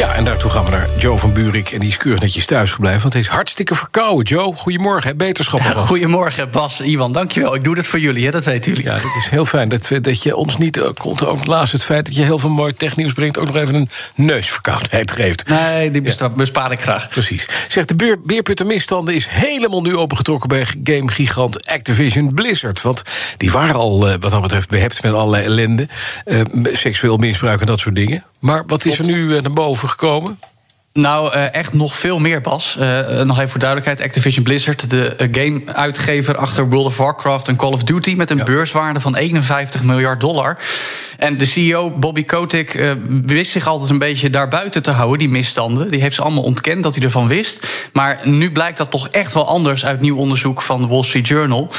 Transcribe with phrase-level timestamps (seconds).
[0.00, 1.70] Ja, en daartoe gaan we naar Joe van Buurik.
[1.70, 4.24] En die is keurig netjes thuis gebleven, want hij is hartstikke verkouden.
[4.24, 5.86] Joe, goedemorgen, beterschap alvast.
[5.94, 7.54] Goedemorgen, Bas, Iwan, dankjewel.
[7.54, 8.30] Ik doe dit voor jullie, hè?
[8.30, 8.86] dat weten jullie.
[8.86, 11.82] Ja, dat is heel fijn dat, dat je ons niet, uh, komt ook naast het
[11.82, 15.48] feit dat je heel veel mooi technieuws brengt, ook nog even een neusverkoudheid geeft.
[15.48, 16.02] Nee, die
[16.36, 17.08] bespaar ik graag.
[17.08, 17.48] Precies.
[17.68, 22.82] Zegt de beer, beerput misstanden is helemaal nu opengetrokken bij gamegigant Activision Blizzard.
[22.82, 23.02] Want
[23.36, 25.88] die waren al, eh, wat dat betreft, behept met allerlei ellende.
[26.24, 26.40] eh,
[26.72, 28.24] seksueel misbruik en dat soort dingen.
[28.40, 30.38] Maar wat is er nu eh, naar boven gekomen?
[31.00, 32.76] Nou, eh, echt nog veel meer, Bas.
[32.78, 34.02] Eh, eh, nog even voor duidelijkheid.
[34.02, 38.14] Activision Blizzard, de game-uitgever achter World of Warcraft en Call of Duty...
[38.14, 38.44] met een Ja.
[38.44, 40.58] beurswaarde van 51 miljard dollar.
[41.18, 42.94] En de CEO, Bobby Kotick,
[43.26, 45.18] wist zich altijd een beetje daarbuiten te houden...
[45.18, 45.88] die misstanden.
[45.88, 47.66] Die heeft ze allemaal ontkend dat hij ervan wist.
[47.92, 49.84] Maar nu blijkt dat toch echt wel anders...
[49.84, 51.72] uit nieuw onderzoek van de Wall Street Journal.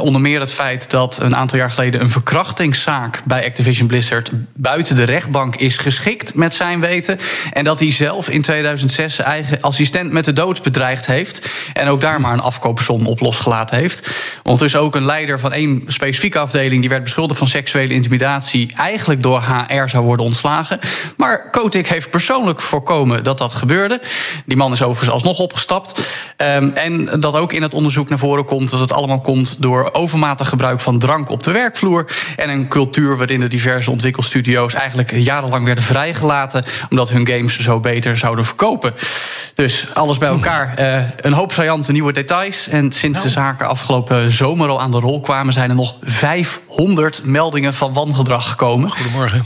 [0.00, 2.00] Onder meer het feit dat een aantal jaar geleden...
[2.00, 4.30] een verkrachtingszaak bij Activision Blizzard...
[4.54, 7.18] buiten de rechtbank is geschikt met zijn weten.
[7.52, 11.48] En dat hij zelf in 2006 zijn eigen assistent met de dood bedreigd heeft.
[11.72, 14.10] En ook daar maar een afkoopsom op losgelaten heeft.
[14.42, 16.80] Ondertussen ook een leider van één specifieke afdeling...
[16.80, 18.72] die werd beschuldigd van seksuele intimidatie...
[18.76, 20.80] eigenlijk door HR zou worden ontslagen.
[21.16, 24.00] Maar Kotick heeft persoonlijk voorkomen dat dat gebeurde.
[24.44, 26.02] Die man is overigens alsnog opgestapt.
[26.36, 28.70] Ehm, en dat ook in het onderzoek naar voren komt...
[28.70, 32.06] dat het allemaal komt door overmatig gebruik van drank op de werkvloer...
[32.36, 34.74] en een cultuur waarin de diverse ontwikkelstudio's...
[34.74, 36.64] eigenlijk jarenlang werden vrijgelaten...
[36.90, 38.94] omdat hun games zo beter zouden verkopen.
[39.54, 40.74] Dus alles bij elkaar.
[40.76, 42.68] eh, een hoop saillante nieuwe details.
[42.68, 45.52] En sinds de zaken afgelopen zomer al aan de rol kwamen...
[45.52, 48.90] zijn er nog 500 meldingen van wangedrag gekomen.
[48.90, 49.44] Goedemorgen.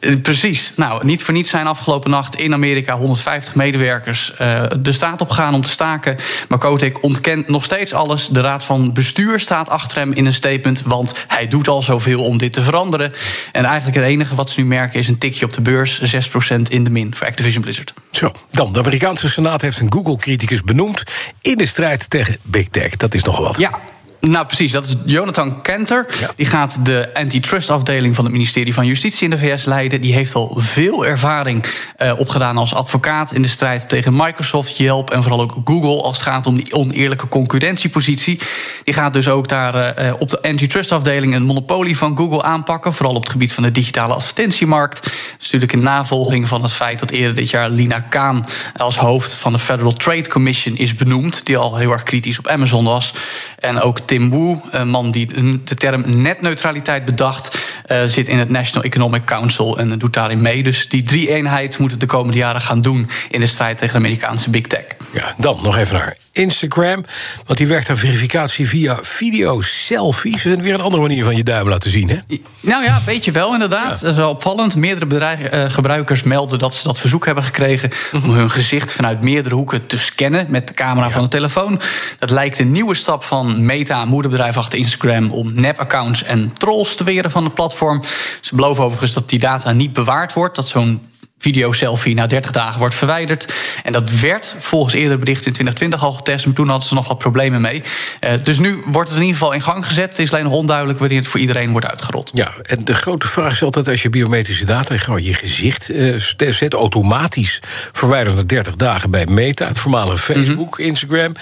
[0.00, 0.72] Eh, precies.
[0.76, 5.30] Nou, niet voor niets zijn afgelopen nacht in Amerika 150 medewerkers eh, de straat op
[5.30, 6.16] gegaan om te staken.
[6.48, 8.28] Maar Kotick ontkent nog steeds alles.
[8.28, 12.22] De raad van bestuur staat achter hem in een statement, want hij doet al zoveel
[12.22, 13.12] om dit te veranderen.
[13.52, 16.68] En eigenlijk het enige wat ze nu merken is een tikje op de beurs, 6%
[16.68, 17.94] in de min voor Activision Blizzard.
[18.10, 18.72] Zo, dan.
[18.72, 21.02] De Amerikaanse Senaat heeft een Google-criticus benoemd...
[21.40, 22.96] in de strijd tegen Big Tech.
[22.96, 23.58] Dat is nogal wat.
[23.58, 23.78] Ja.
[24.20, 24.72] Nou, precies.
[24.72, 26.06] Dat is Jonathan Kenter.
[26.20, 26.30] Ja.
[26.36, 30.00] Die gaat de antitrust-afdeling van het ministerie van Justitie in de VS leiden.
[30.00, 31.64] Die heeft al veel ervaring
[31.96, 36.16] eh, opgedaan als advocaat in de strijd tegen Microsoft, Yelp en vooral ook Google als
[36.16, 38.40] het gaat om die oneerlijke concurrentiepositie.
[38.84, 43.14] Die gaat dus ook daar eh, op de antitrust-afdeling een monopolie van Google aanpakken, vooral
[43.14, 45.12] op het gebied van de digitale advertentiemarkt.
[45.40, 48.46] Dat is natuurlijk in navolging van het feit dat eerder dit jaar Lina Kaan
[48.76, 52.46] als hoofd van de Federal Trade Commission is benoemd, die al heel erg kritisch op
[52.46, 53.14] Amazon was.
[53.58, 55.26] En ook Tim Wu, een man die
[55.64, 60.62] de term netneutraliteit bedacht, eh, zit in het National Economic Council en doet daarin mee.
[60.62, 64.06] Dus die drie-eenheid moet het de komende jaren gaan doen in de strijd tegen de
[64.06, 64.84] Amerikaanse big tech.
[65.12, 67.04] Ja, dan nog even naar Instagram.
[67.46, 70.44] Want die werkt aan verificatie via video-selfies.
[70.44, 72.16] En weer een andere manier van je duim laten zien, hè?
[72.60, 74.00] Nou ja, weet je wel, inderdaad.
[74.00, 74.76] Dat is wel opvallend.
[74.76, 77.90] Meerdere bedrijf, eh, gebruikers melden dat ze dat verzoek hebben gekregen
[78.24, 81.80] om hun gezicht vanuit meerdere hoeken te scannen met de camera van de telefoon.
[82.18, 87.04] Dat lijkt een nieuwe stap van Meta, moederbedrijf achter Instagram, om nep-accounts en trolls te
[87.04, 88.02] weren van het platform.
[88.40, 91.08] Ze beloven overigens dat die data niet bewaard wordt, dat zo'n
[91.40, 93.54] video-selfie na 30 dagen wordt verwijderd.
[93.82, 97.08] En dat werd volgens eerdere berichten in 2020 al getest, maar toen hadden ze nog
[97.08, 97.82] wat problemen mee.
[98.20, 100.10] Eh, dus nu wordt het in ieder geval in gang gezet.
[100.10, 102.30] Het is alleen nog onduidelijk wanneer het voor iedereen wordt uitgerold.
[102.34, 104.96] Ja, en de grote vraag is altijd als je biometrische data...
[104.96, 106.14] gewoon je gezicht eh,
[106.48, 107.60] zet, automatisch
[107.92, 109.66] verwijderd na 30 dagen bij Meta...
[109.66, 111.34] het voormalige Facebook, Instagram.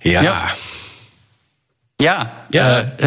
[0.00, 0.54] Ja, Ja.
[1.96, 2.82] Ja, Ja.
[2.96, 3.06] eh,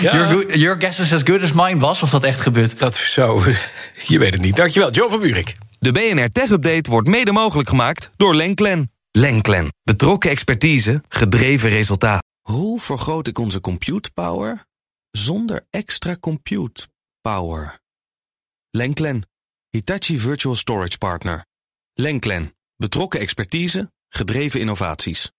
[0.02, 0.16] Ja.
[0.16, 2.78] your, good- your guess is as good as mine was, of dat echt gebeurt.
[2.78, 3.42] dat zo...
[4.08, 4.56] Je weet het niet.
[4.56, 5.56] Dankjewel, Joe van Buurik.
[5.78, 8.92] De BNR Tech Update wordt mede mogelijk gemaakt door Lenklen.
[9.10, 9.68] Lenklen.
[9.82, 12.22] Betrokken expertise, gedreven resultaat.
[12.40, 14.64] Hoe vergroot ik onze compute power
[15.10, 16.86] zonder extra compute
[17.20, 17.78] power?
[18.70, 19.28] Lenklen.
[19.70, 21.44] Hitachi Virtual Storage Partner.
[21.94, 22.54] Lenklen.
[22.76, 25.30] Betrokken expertise, gedreven innovaties.